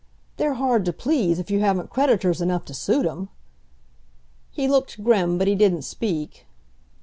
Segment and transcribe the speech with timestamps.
[0.37, 3.29] They're hard to please, if you haven't creditors enough to suit 'em!"
[4.49, 6.47] He looked grim, but he didn't speak.